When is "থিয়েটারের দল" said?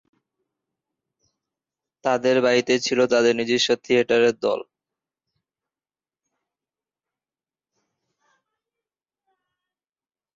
3.83-4.59